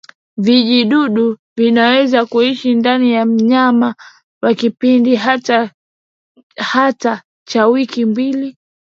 Vijidudu 0.37 1.37
vinaweza 1.57 2.25
kuishi 2.25 2.75
ndani 2.75 3.11
ya 3.11 3.25
mnyama 3.25 3.95
kwa 4.41 4.53
kipindi 4.53 5.15
hata 6.55 7.21
cha 7.47 7.67
wiki 7.67 8.05
mbili 8.05 8.57